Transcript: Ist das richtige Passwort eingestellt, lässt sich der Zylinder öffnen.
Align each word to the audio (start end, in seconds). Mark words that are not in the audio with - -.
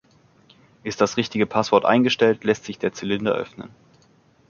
Ist 0.83 0.99
das 0.99 1.15
richtige 1.15 1.45
Passwort 1.45 1.85
eingestellt, 1.85 2.43
lässt 2.43 2.65
sich 2.65 2.79
der 2.79 2.91
Zylinder 2.91 3.33
öffnen. 3.35 3.69